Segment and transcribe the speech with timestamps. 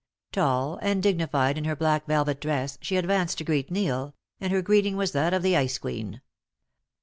[0.31, 4.63] Tall and dignified in her black velvet dress, she advanced to greet Neil, and her
[4.63, 6.21] greeting was that of the Ice Queen.